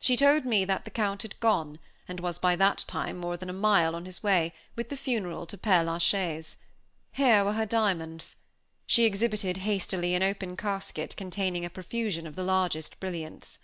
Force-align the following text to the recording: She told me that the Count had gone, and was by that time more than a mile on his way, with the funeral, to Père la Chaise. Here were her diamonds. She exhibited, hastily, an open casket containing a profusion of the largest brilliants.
She 0.00 0.16
told 0.16 0.46
me 0.46 0.64
that 0.64 0.86
the 0.86 0.90
Count 0.90 1.20
had 1.20 1.38
gone, 1.40 1.78
and 2.08 2.20
was 2.20 2.38
by 2.38 2.56
that 2.56 2.86
time 2.88 3.18
more 3.18 3.36
than 3.36 3.50
a 3.50 3.52
mile 3.52 3.94
on 3.94 4.06
his 4.06 4.22
way, 4.22 4.54
with 4.76 4.88
the 4.88 4.96
funeral, 4.96 5.44
to 5.44 5.58
Père 5.58 5.84
la 5.84 5.98
Chaise. 5.98 6.56
Here 7.12 7.44
were 7.44 7.52
her 7.52 7.66
diamonds. 7.66 8.36
She 8.86 9.04
exhibited, 9.04 9.58
hastily, 9.58 10.14
an 10.14 10.22
open 10.22 10.56
casket 10.56 11.14
containing 11.18 11.66
a 11.66 11.68
profusion 11.68 12.26
of 12.26 12.34
the 12.34 12.44
largest 12.44 12.98
brilliants. 12.98 13.58